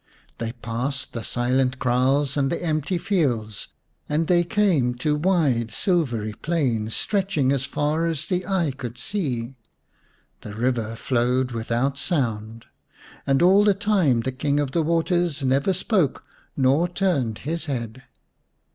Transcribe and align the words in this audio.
They 0.39 0.53
passed 0.53 1.13
the 1.13 1.23
silent 1.23 1.77
kraals 1.77 2.35
and 2.35 2.51
the 2.51 2.63
empty 2.63 2.97
fields, 2.97 3.67
and 4.09 4.25
then 4.25 4.35
they 4.39 4.43
came 4.43 4.95
to 4.95 5.15
wide 5.15 5.69
silvery 5.69 6.33
plains 6.33 6.95
stretching 6.95 7.51
as 7.51 7.65
far 7.65 8.07
as 8.07 8.25
eye 8.31 8.71
could 8.75 8.97
see. 8.97 9.57
The 10.39 10.55
river 10.55 10.95
flowed 10.95 11.51
without 11.51 11.99
sound. 11.99 12.65
And 13.27 13.43
all 13.43 13.63
the 13.63 13.75
time 13.75 14.21
the 14.21 14.31
King 14.31 14.59
of 14.59 14.71
the 14.71 14.81
Waters 14.81 15.43
never 15.43 15.71
spoke 15.71 16.23
nor 16.57 16.87
turned 16.87 17.37
his 17.45 17.65
head. 17.65 18.01